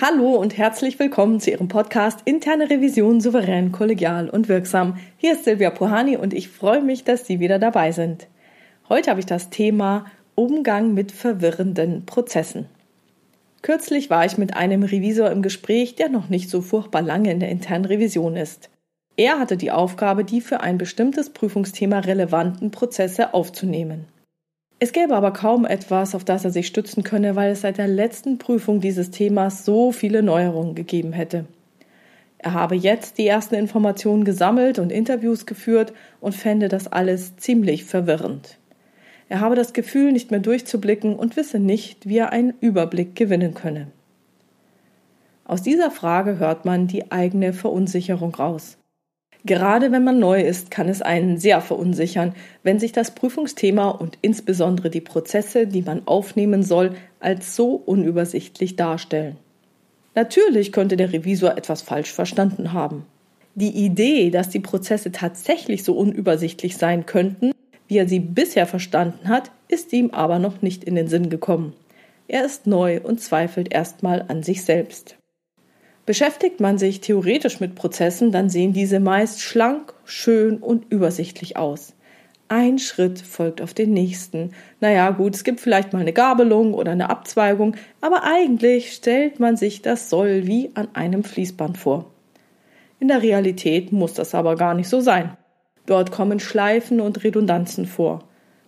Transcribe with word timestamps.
Hallo 0.00 0.34
und 0.34 0.58
herzlich 0.58 0.98
willkommen 0.98 1.38
zu 1.38 1.52
Ihrem 1.52 1.68
Podcast 1.68 2.18
Interne 2.24 2.68
Revision 2.68 3.20
souverän, 3.20 3.70
kollegial 3.70 4.28
und 4.28 4.48
wirksam. 4.48 4.98
Hier 5.18 5.34
ist 5.34 5.44
Silvia 5.44 5.70
Puhani 5.70 6.16
und 6.16 6.34
ich 6.34 6.48
freue 6.48 6.82
mich, 6.82 7.04
dass 7.04 7.28
Sie 7.28 7.38
wieder 7.38 7.60
dabei 7.60 7.92
sind. 7.92 8.26
Heute 8.88 9.10
habe 9.10 9.20
ich 9.20 9.26
das 9.26 9.50
Thema 9.50 10.06
Umgang 10.34 10.94
mit 10.94 11.12
verwirrenden 11.12 12.06
Prozessen. 12.06 12.66
Kürzlich 13.62 14.10
war 14.10 14.26
ich 14.26 14.36
mit 14.36 14.56
einem 14.56 14.82
Revisor 14.82 15.30
im 15.30 15.42
Gespräch, 15.42 15.94
der 15.94 16.08
noch 16.08 16.28
nicht 16.28 16.50
so 16.50 16.60
furchtbar 16.60 17.02
lange 17.02 17.30
in 17.30 17.38
der 17.38 17.50
internen 17.50 17.84
Revision 17.84 18.34
ist. 18.34 18.70
Er 19.16 19.38
hatte 19.38 19.56
die 19.56 19.70
Aufgabe, 19.70 20.24
die 20.24 20.40
für 20.40 20.60
ein 20.60 20.76
bestimmtes 20.76 21.30
Prüfungsthema 21.30 22.00
relevanten 22.00 22.72
Prozesse 22.72 23.32
aufzunehmen. 23.32 24.06
Es 24.80 24.92
gäbe 24.92 25.14
aber 25.14 25.32
kaum 25.32 25.64
etwas, 25.64 26.14
auf 26.14 26.24
das 26.24 26.44
er 26.44 26.50
sich 26.50 26.66
stützen 26.66 27.04
könne, 27.04 27.36
weil 27.36 27.52
es 27.52 27.62
seit 27.62 27.78
der 27.78 27.88
letzten 27.88 28.38
Prüfung 28.38 28.80
dieses 28.80 29.10
Themas 29.10 29.64
so 29.64 29.92
viele 29.92 30.22
Neuerungen 30.22 30.74
gegeben 30.74 31.12
hätte. 31.12 31.46
Er 32.38 32.52
habe 32.52 32.74
jetzt 32.74 33.16
die 33.16 33.26
ersten 33.26 33.54
Informationen 33.54 34.24
gesammelt 34.24 34.78
und 34.78 34.92
Interviews 34.92 35.46
geführt 35.46 35.94
und 36.20 36.34
fände 36.34 36.68
das 36.68 36.88
alles 36.88 37.36
ziemlich 37.36 37.84
verwirrend. 37.84 38.58
Er 39.30 39.40
habe 39.40 39.54
das 39.54 39.72
Gefühl, 39.72 40.12
nicht 40.12 40.30
mehr 40.30 40.40
durchzublicken 40.40 41.16
und 41.16 41.36
wisse 41.36 41.58
nicht, 41.58 42.06
wie 42.06 42.18
er 42.18 42.32
einen 42.32 42.52
Überblick 42.60 43.16
gewinnen 43.16 43.54
könne. 43.54 43.86
Aus 45.46 45.62
dieser 45.62 45.90
Frage 45.90 46.38
hört 46.38 46.64
man 46.64 46.86
die 46.86 47.10
eigene 47.10 47.52
Verunsicherung 47.52 48.34
raus. 48.34 48.76
Gerade 49.46 49.92
wenn 49.92 50.04
man 50.04 50.18
neu 50.18 50.40
ist, 50.40 50.70
kann 50.70 50.88
es 50.88 51.02
einen 51.02 51.36
sehr 51.36 51.60
verunsichern, 51.60 52.34
wenn 52.62 52.78
sich 52.78 52.92
das 52.92 53.14
Prüfungsthema 53.14 53.90
und 53.90 54.16
insbesondere 54.22 54.88
die 54.88 55.02
Prozesse, 55.02 55.66
die 55.66 55.82
man 55.82 56.06
aufnehmen 56.06 56.62
soll, 56.62 56.96
als 57.20 57.54
so 57.54 57.74
unübersichtlich 57.74 58.76
darstellen. 58.76 59.36
Natürlich 60.14 60.72
könnte 60.72 60.96
der 60.96 61.12
Revisor 61.12 61.58
etwas 61.58 61.82
falsch 61.82 62.10
verstanden 62.10 62.72
haben. 62.72 63.04
Die 63.54 63.84
Idee, 63.84 64.30
dass 64.30 64.48
die 64.48 64.60
Prozesse 64.60 65.12
tatsächlich 65.12 65.84
so 65.84 65.94
unübersichtlich 65.94 66.78
sein 66.78 67.04
könnten, 67.04 67.52
wie 67.86 67.98
er 67.98 68.08
sie 68.08 68.20
bisher 68.20 68.66
verstanden 68.66 69.28
hat, 69.28 69.50
ist 69.68 69.92
ihm 69.92 70.10
aber 70.10 70.38
noch 70.38 70.62
nicht 70.62 70.84
in 70.84 70.94
den 70.94 71.08
Sinn 71.08 71.28
gekommen. 71.28 71.74
Er 72.28 72.46
ist 72.46 72.66
neu 72.66 73.00
und 73.02 73.20
zweifelt 73.20 73.74
erstmal 73.74 74.24
an 74.28 74.42
sich 74.42 74.64
selbst. 74.64 75.16
Beschäftigt 76.06 76.60
man 76.60 76.76
sich 76.76 77.00
theoretisch 77.00 77.60
mit 77.60 77.74
Prozessen, 77.74 78.30
dann 78.30 78.50
sehen 78.50 78.74
diese 78.74 79.00
meist 79.00 79.40
schlank, 79.40 79.94
schön 80.04 80.58
und 80.58 80.84
übersichtlich 80.90 81.56
aus. 81.56 81.94
Ein 82.48 82.78
Schritt 82.78 83.20
folgt 83.20 83.62
auf 83.62 83.72
den 83.72 83.94
nächsten. 83.94 84.52
Naja, 84.80 85.10
gut, 85.10 85.34
es 85.34 85.44
gibt 85.44 85.60
vielleicht 85.60 85.94
mal 85.94 86.00
eine 86.00 86.12
Gabelung 86.12 86.74
oder 86.74 86.92
eine 86.92 87.08
Abzweigung, 87.08 87.74
aber 88.02 88.22
eigentlich 88.24 88.92
stellt 88.92 89.40
man 89.40 89.56
sich 89.56 89.80
das 89.80 90.10
Soll 90.10 90.46
wie 90.46 90.70
an 90.74 90.88
einem 90.92 91.24
Fließband 91.24 91.78
vor. 91.78 92.10
In 93.00 93.08
der 93.08 93.22
Realität 93.22 93.90
muss 93.92 94.12
das 94.12 94.34
aber 94.34 94.56
gar 94.56 94.74
nicht 94.74 94.88
so 94.90 95.00
sein. 95.00 95.36
Dort 95.86 96.12
kommen 96.12 96.38
Schleifen 96.38 97.00
und 97.00 97.24
Redundanzen 97.24 97.86
vor. 97.86 98.24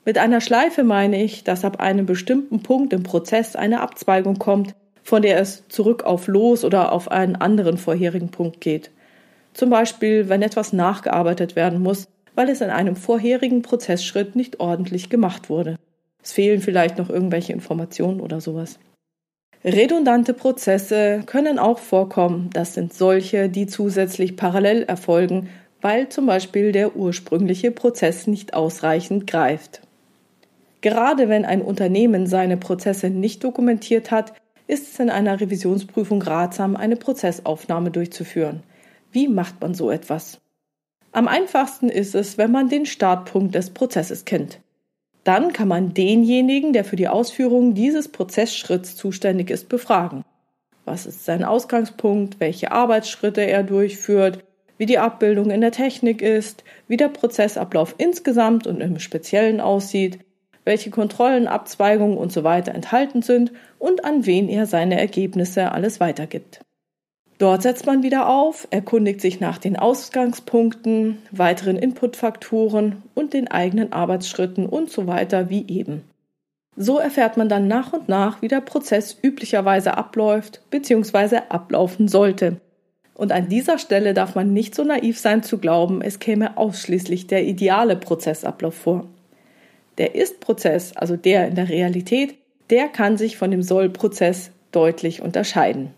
Mit 0.07 0.19
einer 0.19 0.41
Schleife 0.41 0.85
meine 0.85 1.23
ich, 1.23 1.45
dass 1.45 1.65
ab 1.65 1.81
einem 1.81 2.07
bestimmten 2.07 2.63
Punkt 2.63 2.93
im 2.93 3.03
Prozess 3.03 3.57
eine 3.57 3.81
Abzweigung 3.81 4.39
kommt, 4.39 4.75
von 5.07 5.23
der 5.23 5.39
es 5.39 5.63
zurück 5.69 6.03
auf 6.03 6.27
Los 6.27 6.65
oder 6.65 6.91
auf 6.91 7.13
einen 7.13 7.37
anderen 7.37 7.79
vorherigen 7.79 8.31
Punkt 8.31 8.61
geht. 8.61 8.91
Zum 9.55 9.71
Beispiel, 9.71 10.29
wenn 10.29 10.43
etwas 10.43 10.73
nachgearbeitet 10.73 11.55
werden 11.55 11.81
muss, 11.81 12.09
weil 12.35 12.49
es 12.49 12.61
in 12.61 12.71
einem 12.71 12.97
vorherigen 12.97 13.63
Prozessschritt 13.63 14.35
nicht 14.35 14.59
ordentlich 14.59 15.09
gemacht 15.09 15.49
wurde. 15.49 15.77
Es 16.25 16.33
fehlen 16.33 16.61
vielleicht 16.61 16.99
noch 16.99 17.09
irgendwelche 17.09 17.53
Informationen 17.53 18.21
oder 18.21 18.41
sowas. 18.41 18.81
Redundante 19.65 20.35
Prozesse 20.35 21.23
können 21.25 21.61
auch 21.61 21.79
vorkommen. 21.79 22.51
Das 22.53 22.75
sind 22.75 22.93
solche, 22.93 23.49
die 23.49 23.69
zusätzlich 23.69 24.37
parallel 24.37 24.83
erfolgen, 24.83 25.49
weil 25.83 26.09
zum 26.09 26.27
Beispiel 26.27 26.73
der 26.73 26.97
ursprüngliche 26.97 27.71
Prozess 27.71 28.27
nicht 28.27 28.55
ausreichend 28.55 29.29
greift. 29.29 29.83
Gerade 30.81 31.29
wenn 31.29 31.45
ein 31.45 31.63
Unternehmen 31.63 32.27
seine 32.27 32.57
Prozesse 32.57 33.09
nicht 33.09 33.45
dokumentiert 33.45 34.11
hat, 34.11 34.33
ist 34.67 34.93
es 34.93 34.99
in 34.99 35.11
einer 35.11 35.41
Revisionsprüfung 35.41 36.23
ratsam, 36.23 36.77
eine 36.77 36.97
Prozessaufnahme 36.97 37.91
durchzuführen. 37.91 38.63
Wie 39.13 39.29
macht 39.29 39.61
man 39.61 39.75
so 39.75 39.91
etwas? 39.91 40.41
Am 41.13 41.29
einfachsten 41.29 41.89
ist 41.89 42.15
es, 42.15 42.37
wenn 42.37 42.51
man 42.51 42.69
den 42.69 42.85
Startpunkt 42.85 43.55
des 43.55 43.71
Prozesses 43.71 44.25
kennt. 44.25 44.61
Dann 45.25 45.53
kann 45.53 45.69
man 45.69 45.95
denjenigen, 45.95 46.73
der 46.73 46.85
für 46.85 46.97
die 46.97 47.09
Ausführung 47.09 47.75
dieses 47.75 48.09
Prozessschritts 48.09 48.97
zuständig 48.97 49.51
ist, 49.51 49.69
befragen. 49.69 50.25
Was 50.85 51.07
ist 51.07 51.25
sein 51.25 51.43
Ausgangspunkt, 51.43 52.39
welche 52.39 52.71
Arbeitsschritte 52.71 53.41
er 53.41 53.63
durchführt, 53.63 54.45
wie 54.79 54.87
die 54.87 54.99
Abbildung 54.99 55.51
in 55.51 55.61
der 55.61 55.73
Technik 55.73 56.23
ist, 56.23 56.63
wie 56.87 56.97
der 56.97 57.09
Prozessablauf 57.09 57.95
insgesamt 57.99 58.67
und 58.67 58.81
im 58.81 58.99
Speziellen 58.99 59.61
aussieht, 59.61 60.21
welche 60.67 60.91
Kontrollen, 60.91 61.47
Abzweigungen 61.47 62.19
usw. 62.19 62.63
So 62.67 62.71
enthalten 62.71 63.23
sind 63.23 63.53
und 63.79 64.05
an 64.05 64.27
wen 64.27 64.51
er 64.51 64.67
seine 64.67 65.01
Ergebnisse 65.01 65.73
alles 65.73 66.01
weitergibt. 66.01 66.61
Dort 67.39 67.63
setzt 67.63 67.87
man 67.87 68.03
wieder 68.03 68.29
auf, 68.29 68.67
erkundigt 68.71 69.21
sich 69.21 69.41
nach 69.41 69.59
den 69.59 69.77
Ausgangspunkten, 69.77 71.19
weiteren 71.31 71.77
Inputfaktoren 71.77 73.03
und 73.15 73.35
den 73.35 73.49
eigenen 73.49 73.93
Arbeitsschritten 73.93 74.67
und 74.67 74.91
so 74.91 75.07
weiter 75.07 75.51
wie 75.51 75.67
eben. 75.69 76.03
So 76.77 76.99
erfährt 76.99 77.37
man 77.37 77.49
dann 77.49 77.69
nach 77.69 77.93
und 77.93 78.09
nach, 78.09 78.43
wie 78.43 78.49
der 78.49 78.61
Prozess 78.61 79.17
üblicherweise 79.23 79.97
abläuft 79.97 80.63
bzw. 80.71 81.41
ablaufen 81.49 82.09
sollte. 82.09 82.61
Und 83.15 83.33
an 83.33 83.49
dieser 83.49 83.79
Stelle 83.79 84.13
darf 84.13 84.35
man 84.35 84.53
nicht 84.53 84.75
so 84.75 84.85
naiv 84.85 85.19
sein 85.19 85.43
zu 85.43 85.57
glauben, 85.59 86.03
es 86.03 86.19
käme 86.19 86.59
ausschließlich 86.59 87.27
der 87.27 87.45
ideale 87.45 87.97
Prozessablauf 87.97 88.75
vor. 88.75 89.07
Der 89.99 90.15
Ist-Prozess, 90.15 90.97
also 90.97 91.17
der 91.17 91.49
in 91.49 91.55
der 91.55 91.69
Realität, 91.69 92.37
der 92.71 92.89
kann 92.89 93.17
sich 93.17 93.37
von 93.37 93.51
dem 93.51 93.63
Soll-Prozess 93.63 94.51
deutlich 94.73 95.23
unterscheiden. 95.23 95.91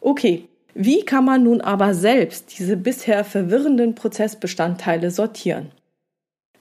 Okay, 0.00 0.48
wie 0.74 1.04
kann 1.04 1.24
man 1.24 1.42
nun 1.42 1.60
aber 1.60 1.92
selbst 1.92 2.58
diese 2.58 2.76
bisher 2.76 3.24
verwirrenden 3.24 3.94
Prozessbestandteile 3.94 5.10
sortieren? 5.10 5.72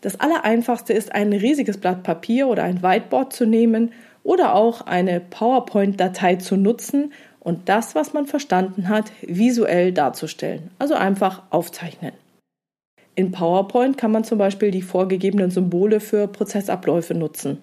Das 0.01 0.19
Allereinfachste 0.19 0.93
ist, 0.93 1.13
ein 1.13 1.33
riesiges 1.33 1.77
Blatt 1.77 2.03
Papier 2.03 2.47
oder 2.47 2.63
ein 2.63 2.83
Whiteboard 2.83 3.33
zu 3.33 3.45
nehmen 3.45 3.91
oder 4.23 4.55
auch 4.55 4.81
eine 4.81 5.19
PowerPoint-Datei 5.19 6.35
zu 6.35 6.57
nutzen 6.57 7.13
und 7.39 7.69
das, 7.69 7.95
was 7.95 8.13
man 8.13 8.25
verstanden 8.25 8.89
hat, 8.89 9.11
visuell 9.21 9.93
darzustellen. 9.93 10.69
Also 10.79 10.95
einfach 10.95 11.43
aufzeichnen. 11.49 12.11
In 13.17 13.31
PowerPoint 13.31 13.97
kann 13.97 14.11
man 14.11 14.23
zum 14.23 14.37
Beispiel 14.37 14.69
die 14.69 14.83
vorgegebenen 14.83 15.49
Symbole 15.49 15.99
für 15.99 16.27
Prozessabläufe 16.27 17.15
nutzen. 17.15 17.57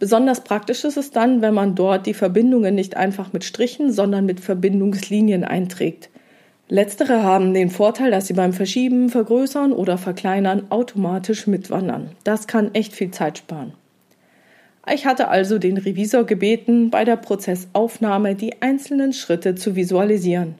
Besonders 0.00 0.42
praktisch 0.42 0.82
ist 0.82 0.96
es 0.96 1.12
dann, 1.12 1.42
wenn 1.42 1.54
man 1.54 1.76
dort 1.76 2.06
die 2.06 2.14
Verbindungen 2.14 2.74
nicht 2.74 2.96
einfach 2.96 3.32
mit 3.32 3.44
Strichen, 3.44 3.92
sondern 3.92 4.26
mit 4.26 4.40
Verbindungslinien 4.40 5.44
einträgt. 5.44 6.10
Letztere 6.68 7.22
haben 7.22 7.54
den 7.54 7.70
Vorteil, 7.70 8.10
dass 8.10 8.26
sie 8.26 8.32
beim 8.32 8.52
Verschieben, 8.52 9.10
Vergrößern 9.10 9.72
oder 9.72 9.96
Verkleinern 9.96 10.72
automatisch 10.72 11.46
mitwandern. 11.46 12.10
Das 12.24 12.48
kann 12.48 12.74
echt 12.74 12.94
viel 12.94 13.12
Zeit 13.12 13.38
sparen. 13.38 13.74
Ich 14.92 15.06
hatte 15.06 15.28
also 15.28 15.60
den 15.60 15.76
Revisor 15.76 16.24
gebeten, 16.24 16.90
bei 16.90 17.04
der 17.04 17.16
Prozessaufnahme 17.16 18.34
die 18.34 18.60
einzelnen 18.60 19.12
Schritte 19.12 19.54
zu 19.54 19.76
visualisieren. 19.76 20.56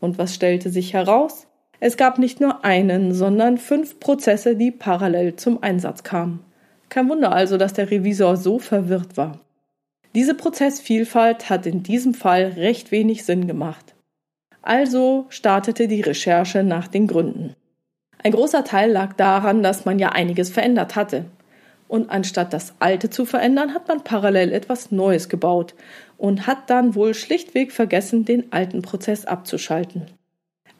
Und 0.00 0.18
was 0.18 0.34
stellte 0.34 0.70
sich 0.70 0.94
heraus? 0.94 1.46
Es 1.80 1.96
gab 1.96 2.18
nicht 2.18 2.40
nur 2.40 2.64
einen, 2.64 3.14
sondern 3.14 3.56
fünf 3.56 3.98
Prozesse, 4.00 4.54
die 4.54 4.70
parallel 4.70 5.36
zum 5.36 5.62
Einsatz 5.62 6.02
kamen. 6.02 6.44
Kein 6.90 7.08
Wunder 7.08 7.32
also, 7.32 7.56
dass 7.56 7.72
der 7.72 7.90
Revisor 7.90 8.36
so 8.36 8.58
verwirrt 8.58 9.16
war. 9.16 9.40
Diese 10.14 10.34
Prozessvielfalt 10.34 11.48
hat 11.48 11.66
in 11.66 11.82
diesem 11.82 12.12
Fall 12.14 12.52
recht 12.56 12.90
wenig 12.90 13.24
Sinn 13.24 13.46
gemacht. 13.46 13.94
Also 14.60 15.26
startete 15.30 15.88
die 15.88 16.02
Recherche 16.02 16.62
nach 16.62 16.88
den 16.88 17.06
Gründen. 17.06 17.54
Ein 18.22 18.32
großer 18.32 18.64
Teil 18.64 18.90
lag 18.90 19.14
daran, 19.14 19.62
dass 19.62 19.86
man 19.86 19.98
ja 19.98 20.10
einiges 20.10 20.50
verändert 20.50 20.96
hatte. 20.96 21.24
Und 21.88 22.10
anstatt 22.10 22.52
das 22.52 22.74
Alte 22.78 23.08
zu 23.08 23.24
verändern, 23.24 23.72
hat 23.72 23.88
man 23.88 24.04
parallel 24.04 24.52
etwas 24.52 24.92
Neues 24.92 25.28
gebaut 25.28 25.74
und 26.18 26.46
hat 26.46 26.68
dann 26.68 26.94
wohl 26.94 27.14
schlichtweg 27.14 27.72
vergessen, 27.72 28.24
den 28.26 28.52
alten 28.52 28.82
Prozess 28.82 29.24
abzuschalten. 29.24 30.06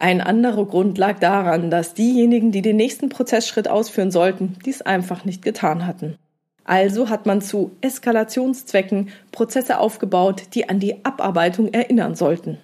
Ein 0.00 0.23
anderer 0.23 0.64
Grund 0.64 0.97
lag 0.97 1.19
daran, 1.19 1.70
dass 1.70 1.93
diejenigen, 1.93 2.52
die 2.52 2.62
den 2.62 2.76
nächsten 2.76 3.11
Prozessschritt 3.11 3.69
ausführen 3.69 4.11
sollten, 4.11 4.56
dies 4.64 4.81
einfach 4.81 5.26
nicht 5.26 5.43
getan 5.43 5.87
hatten. 5.87 6.17
Also 6.64 7.11
hat 7.11 7.26
man 7.26 7.43
zu 7.43 7.73
Eskalationszwecken 7.82 9.11
Prozesse 9.31 9.79
aufgebaut, 9.79 10.44
die 10.55 10.70
an 10.70 10.81
die 10.81 11.05
Abarbeitung 11.05 11.75
erinnern 11.75 12.14
sollten. 12.14 12.56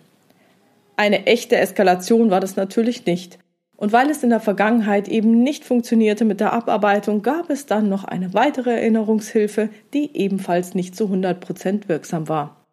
Eine 0.97 1.27
echte 1.27 1.59
Eskalation 1.59 2.31
war 2.31 2.41
das 2.41 2.57
natürlich 2.57 3.05
nicht. 3.05 3.39
Und 3.77 3.93
weil 3.93 4.09
es 4.09 4.23
in 4.23 4.31
der 4.31 4.41
Vergangenheit 4.41 5.07
eben 5.07 5.43
nicht 5.43 5.63
funktionierte 5.63 6.25
mit 6.25 6.41
der 6.41 6.55
Abarbeitung, 6.55 7.21
gab 7.21 7.51
es 7.51 7.67
dann 7.67 7.91
noch 7.91 8.05
eine 8.05 8.33
weitere 8.33 8.71
Erinnerungshilfe, 8.71 9.69
die 9.93 10.17
ebenfalls 10.17 10.75
nicht 10.75 10.97
zu 10.97 11.05
100 11.05 11.39
Prozent 11.39 11.87
wirksam 11.91 12.29
war. 12.31 12.65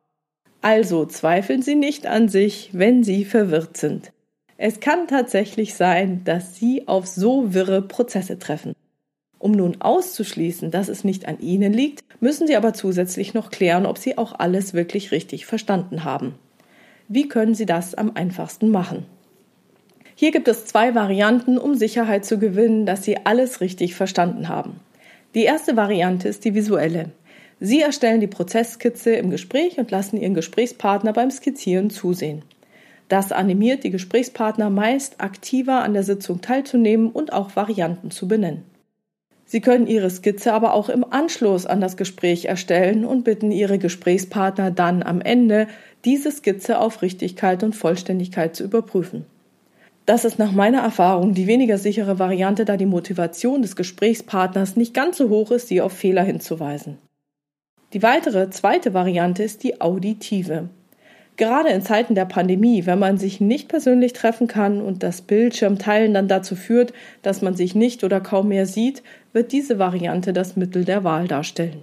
Also 0.62 1.06
zweifeln 1.06 1.62
Sie 1.62 1.76
nicht 1.76 2.08
an 2.08 2.30
sich, 2.30 2.70
wenn 2.72 3.04
Sie 3.04 3.26
verwirrt 3.26 3.76
sind. 3.76 4.13
Es 4.58 4.80
kann 4.80 5.08
tatsächlich 5.08 5.74
sein, 5.74 6.24
dass 6.26 6.56
Sie 6.56 6.88
auf 6.88 7.08
so 7.08 7.54
wirre 7.54 7.82
Prozesse 7.82 8.38
treffen. 8.40 8.74
Um 9.40 9.52
nun 9.52 9.82
auszuschließen, 9.82 10.72
dass 10.72 10.88
es 10.88 11.04
nicht 11.04 11.28
an 11.28 11.40
Ihnen 11.40 11.74
liegt, 11.74 12.02
müssen 12.22 12.48
Sie 12.48 12.56
aber 12.56 12.74
zusätzlich 12.74 13.34
noch 13.34 13.52
klären, 13.52 13.86
ob 13.86 13.98
Sie 13.98 14.18
auch 14.18 14.40
alles 14.40 14.74
wirklich 14.74 15.12
richtig 15.12 15.46
verstanden 15.46 16.06
haben. 16.06 16.36
Wie 17.10 17.28
können 17.28 17.56
Sie 17.56 17.66
das 17.66 17.94
am 17.94 18.16
einfachsten 18.16 18.70
machen? 18.70 19.06
Hier 20.16 20.32
gibt 20.32 20.48
es 20.48 20.66
zwei 20.66 20.96
Varianten, 20.96 21.58
um 21.58 21.76
Sicherheit 21.76 22.24
zu 22.24 22.38
gewinnen, 22.38 22.86
dass 22.86 23.04
Sie 23.04 23.18
alles 23.26 23.60
richtig 23.60 23.96
verstanden 23.96 24.48
haben. 24.48 24.80
Die 25.36 25.44
erste 25.44 25.76
Variante 25.76 26.30
ist 26.30 26.46
die 26.46 26.54
visuelle. 26.54 27.12
Sie 27.60 27.82
erstellen 27.82 28.22
die 28.22 28.28
Prozesskizze 28.28 29.14
im 29.16 29.30
Gespräch 29.30 29.78
und 29.80 29.90
lassen 29.90 30.18
Ihren 30.18 30.36
Gesprächspartner 30.36 31.12
beim 31.12 31.32
Skizzieren 31.32 31.90
zusehen. 31.90 32.44
Das 33.10 33.32
animiert 33.32 33.84
die 33.84 33.90
Gesprächspartner 33.90 34.70
meist 34.70 35.22
aktiver 35.22 35.84
an 35.84 35.94
der 35.94 36.04
Sitzung 36.04 36.42
teilzunehmen 36.42 37.10
und 37.10 37.34
auch 37.34 37.56
Varianten 37.56 38.12
zu 38.12 38.28
benennen. 38.28 38.64
Sie 39.46 39.62
können 39.62 39.88
Ihre 39.88 40.10
Skizze 40.10 40.54
aber 40.54 40.74
auch 40.74 40.90
im 40.90 41.06
Anschluss 41.08 41.66
an 41.66 41.80
das 41.80 41.96
Gespräch 41.96 42.46
erstellen 42.46 43.06
und 43.06 43.24
bitten 43.24 43.52
Ihre 43.52 43.78
Gesprächspartner 43.78 44.72
dann 44.72 45.04
am 45.04 45.22
Ende, 45.22 45.68
diese 46.06 46.32
Skizze 46.32 46.80
auf 46.80 47.02
Richtigkeit 47.02 47.62
und 47.62 47.76
Vollständigkeit 47.76 48.56
zu 48.56 48.64
überprüfen. 48.64 49.26
Das 50.06 50.26
ist 50.26 50.40
nach 50.40 50.52
meiner 50.52 50.82
Erfahrung 50.82 51.34
die 51.34 51.48
weniger 51.48 51.78
sichere 51.78 52.20
Variante, 52.20 52.66
da 52.66 52.78
die 52.78 52.86
Motivation 52.86 53.62
des 53.62 53.76
Gesprächspartners 53.76 54.76
nicht 54.76 54.94
ganz 54.94 55.18
so 55.18 55.30
hoch 55.30 55.52
ist, 55.52 55.68
sie 55.68 55.82
auf 55.82 55.94
Fehler 55.94 56.24
hinzuweisen. 56.24 56.98
Die 57.94 58.02
weitere 58.02 58.50
zweite 58.50 58.94
Variante 58.94 59.44
ist 59.44 59.64
die 59.64 59.80
auditive. 59.80 60.70
Gerade 61.36 61.70
in 61.70 61.82
Zeiten 61.82 62.14
der 62.14 62.26
Pandemie, 62.26 62.86
wenn 62.86 63.00
man 63.00 63.18
sich 63.18 63.42
nicht 63.42 63.68
persönlich 63.68 64.14
treffen 64.14 64.48
kann 64.48 64.82
und 64.82 65.02
das 65.02 65.22
Bildschirmteilen 65.22 66.14
dann 66.14 66.28
dazu 66.28 66.56
führt, 66.56 66.94
dass 67.24 67.42
man 67.42 67.56
sich 67.56 67.74
nicht 67.74 68.04
oder 68.04 68.22
kaum 68.22 68.50
mehr 68.50 68.68
sieht, 68.68 69.02
wird 69.32 69.52
diese 69.52 69.80
Variante 69.80 70.32
das 70.32 70.56
Mittel 70.56 70.86
der 70.86 71.04
Wahl 71.04 71.28
darstellen. 71.28 71.82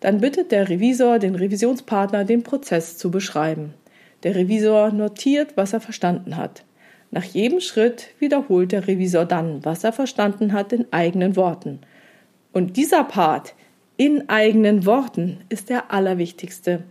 Dann 0.00 0.20
bittet 0.20 0.50
der 0.50 0.68
Revisor 0.68 1.18
den 1.18 1.34
Revisionspartner, 1.34 2.24
den 2.24 2.42
Prozess 2.42 2.96
zu 2.96 3.10
beschreiben. 3.10 3.74
Der 4.22 4.34
Revisor 4.34 4.90
notiert, 4.90 5.56
was 5.56 5.74
er 5.74 5.80
verstanden 5.80 6.36
hat. 6.38 6.64
Nach 7.10 7.24
jedem 7.24 7.60
Schritt 7.60 8.08
wiederholt 8.18 8.72
der 8.72 8.88
Revisor 8.88 9.26
dann, 9.26 9.64
was 9.64 9.84
er 9.84 9.92
verstanden 9.92 10.54
hat, 10.54 10.72
in 10.72 10.86
eigenen 10.90 11.36
Worten. 11.36 11.80
Und 12.52 12.76
dieser 12.78 13.04
Part 13.04 13.54
in 13.96 14.28
eigenen 14.28 14.86
Worten 14.86 15.40
ist 15.48 15.68
der 15.68 15.92
allerwichtigste. 15.92 16.82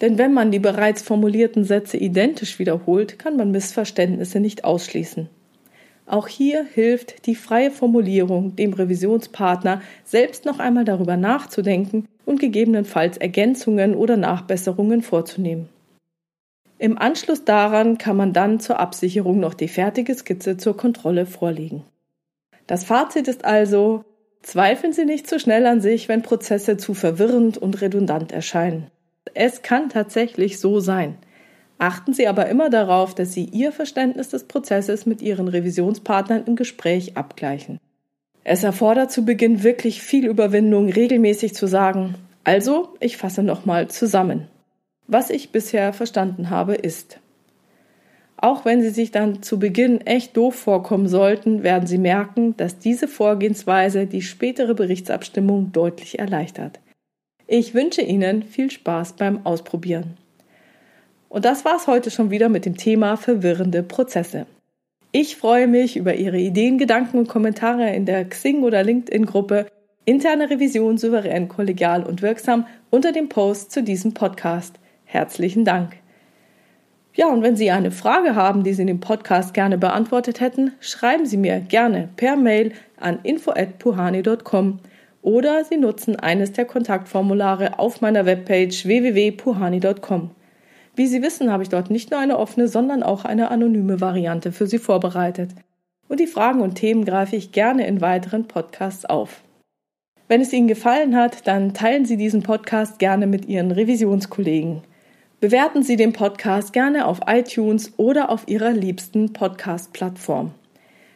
Denn 0.00 0.18
wenn 0.18 0.32
man 0.32 0.50
die 0.50 0.60
bereits 0.60 1.02
formulierten 1.02 1.64
Sätze 1.64 1.96
identisch 1.96 2.58
wiederholt, 2.58 3.18
kann 3.18 3.36
man 3.36 3.50
Missverständnisse 3.50 4.40
nicht 4.40 4.64
ausschließen. 4.64 5.28
Auch 6.06 6.26
hier 6.26 6.64
hilft 6.64 7.26
die 7.26 7.34
freie 7.34 7.70
Formulierung 7.70 8.56
dem 8.56 8.72
Revisionspartner 8.72 9.82
selbst 10.04 10.46
noch 10.46 10.58
einmal 10.58 10.84
darüber 10.84 11.16
nachzudenken 11.18 12.06
und 12.24 12.40
gegebenenfalls 12.40 13.18
Ergänzungen 13.18 13.94
oder 13.94 14.16
Nachbesserungen 14.16 15.02
vorzunehmen. 15.02 15.68
Im 16.78 16.96
Anschluss 16.96 17.44
daran 17.44 17.98
kann 17.98 18.16
man 18.16 18.32
dann 18.32 18.60
zur 18.60 18.78
Absicherung 18.78 19.40
noch 19.40 19.52
die 19.52 19.68
fertige 19.68 20.14
Skizze 20.14 20.56
zur 20.56 20.76
Kontrolle 20.76 21.26
vorlegen. 21.26 21.84
Das 22.66 22.84
Fazit 22.84 23.28
ist 23.28 23.44
also, 23.44 24.04
zweifeln 24.42 24.92
Sie 24.92 25.04
nicht 25.04 25.26
zu 25.26 25.40
schnell 25.40 25.66
an 25.66 25.80
sich, 25.80 26.08
wenn 26.08 26.22
Prozesse 26.22 26.76
zu 26.76 26.94
verwirrend 26.94 27.58
und 27.58 27.80
redundant 27.80 28.30
erscheinen. 28.32 28.86
Es 29.34 29.62
kann 29.62 29.88
tatsächlich 29.88 30.58
so 30.58 30.80
sein. 30.80 31.16
Achten 31.78 32.12
Sie 32.12 32.26
aber 32.26 32.48
immer 32.48 32.70
darauf, 32.70 33.14
dass 33.14 33.32
Sie 33.32 33.44
Ihr 33.44 33.72
Verständnis 33.72 34.28
des 34.30 34.44
Prozesses 34.44 35.06
mit 35.06 35.22
Ihren 35.22 35.48
Revisionspartnern 35.48 36.44
im 36.46 36.56
Gespräch 36.56 37.16
abgleichen. 37.16 37.78
Es 38.42 38.64
erfordert 38.64 39.12
zu 39.12 39.24
Beginn 39.24 39.62
wirklich 39.62 40.02
viel 40.02 40.26
Überwindung, 40.26 40.88
regelmäßig 40.88 41.54
zu 41.54 41.66
sagen, 41.66 42.14
also, 42.44 42.94
ich 42.98 43.18
fasse 43.18 43.42
nochmal 43.42 43.88
zusammen. 43.88 44.48
Was 45.06 45.30
ich 45.30 45.52
bisher 45.52 45.92
verstanden 45.92 46.50
habe, 46.50 46.74
ist. 46.74 47.20
Auch 48.38 48.64
wenn 48.64 48.80
Sie 48.80 48.90
sich 48.90 49.10
dann 49.10 49.42
zu 49.42 49.58
Beginn 49.58 50.00
echt 50.06 50.36
doof 50.36 50.54
vorkommen 50.54 51.08
sollten, 51.08 51.62
werden 51.62 51.86
Sie 51.86 51.98
merken, 51.98 52.56
dass 52.56 52.78
diese 52.78 53.08
Vorgehensweise 53.08 54.06
die 54.06 54.22
spätere 54.22 54.74
Berichtsabstimmung 54.74 55.72
deutlich 55.72 56.18
erleichtert. 56.18 56.80
Ich 57.50 57.72
wünsche 57.72 58.02
Ihnen 58.02 58.42
viel 58.42 58.70
Spaß 58.70 59.14
beim 59.14 59.46
Ausprobieren. 59.46 60.18
Und 61.30 61.46
das 61.46 61.64
war's 61.64 61.86
heute 61.86 62.10
schon 62.10 62.30
wieder 62.30 62.50
mit 62.50 62.66
dem 62.66 62.76
Thema 62.76 63.16
verwirrende 63.16 63.82
Prozesse. 63.82 64.44
Ich 65.12 65.36
freue 65.36 65.66
mich 65.66 65.96
über 65.96 66.14
Ihre 66.14 66.36
Ideen, 66.36 66.76
Gedanken 66.76 67.16
und 67.16 67.28
Kommentare 67.28 67.94
in 67.94 68.04
der 68.04 68.26
Xing 68.26 68.64
oder 68.64 68.84
LinkedIn 68.84 69.24
Gruppe 69.24 69.66
Interne 70.04 70.50
Revision 70.50 70.98
souverän, 70.98 71.48
kollegial 71.48 72.02
und 72.02 72.20
wirksam 72.20 72.66
unter 72.90 73.12
dem 73.12 73.30
Post 73.30 73.72
zu 73.72 73.82
diesem 73.82 74.12
Podcast. 74.12 74.78
Herzlichen 75.06 75.64
Dank. 75.64 75.96
Ja, 77.14 77.28
und 77.28 77.42
wenn 77.42 77.56
Sie 77.56 77.70
eine 77.70 77.90
Frage 77.90 78.34
haben, 78.34 78.62
die 78.62 78.74
Sie 78.74 78.82
in 78.82 78.88
dem 78.88 79.00
Podcast 79.00 79.54
gerne 79.54 79.78
beantwortet 79.78 80.40
hätten, 80.40 80.72
schreiben 80.80 81.24
Sie 81.24 81.38
mir 81.38 81.60
gerne 81.60 82.10
per 82.16 82.36
Mail 82.36 82.72
an 83.00 83.20
info@puhani.com 83.22 84.80
oder 85.22 85.64
Sie 85.64 85.76
nutzen 85.76 86.16
eines 86.16 86.52
der 86.52 86.64
Kontaktformulare 86.64 87.78
auf 87.78 88.00
meiner 88.00 88.26
Webpage 88.26 88.86
www.puhani.com. 88.86 90.30
Wie 90.96 91.06
Sie 91.06 91.22
wissen, 91.22 91.52
habe 91.52 91.62
ich 91.62 91.68
dort 91.68 91.90
nicht 91.90 92.10
nur 92.10 92.20
eine 92.20 92.38
offene, 92.38 92.68
sondern 92.68 93.02
auch 93.02 93.24
eine 93.24 93.50
anonyme 93.50 94.00
Variante 94.00 94.52
für 94.52 94.66
Sie 94.66 94.78
vorbereitet. 94.78 95.50
Und 96.08 96.20
die 96.20 96.26
Fragen 96.26 96.60
und 96.60 96.74
Themen 96.74 97.04
greife 97.04 97.36
ich 97.36 97.52
gerne 97.52 97.86
in 97.86 98.00
weiteren 98.00 98.48
Podcasts 98.48 99.04
auf. 99.04 99.42
Wenn 100.26 100.40
es 100.40 100.52
Ihnen 100.52 100.68
gefallen 100.68 101.16
hat, 101.16 101.46
dann 101.46 101.72
teilen 101.72 102.04
Sie 102.04 102.16
diesen 102.16 102.42
Podcast 102.42 102.98
gerne 102.98 103.26
mit 103.26 103.46
Ihren 103.46 103.70
Revisionskollegen. 103.70 104.82
Bewerten 105.40 105.82
Sie 105.82 105.96
den 105.96 106.12
Podcast 106.12 106.72
gerne 106.72 107.06
auf 107.06 107.20
iTunes 107.26 107.92
oder 107.96 108.28
auf 108.28 108.48
Ihrer 108.48 108.72
liebsten 108.72 109.32
Podcast-Plattform. 109.32 110.52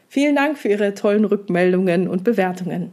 Vielen 0.09 0.37
Dank 0.37 0.59
für 0.59 0.68
Ihre 0.68 0.94
tollen 0.94 1.25
Rückmeldungen 1.25 2.06
und 2.06 2.23
Bewertungen. 2.23 2.92